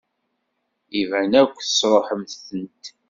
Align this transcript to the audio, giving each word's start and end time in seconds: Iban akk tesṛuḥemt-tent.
Iban 1.01 1.31
akk 1.43 1.55
tesṛuḥemt-tent. 1.59 2.85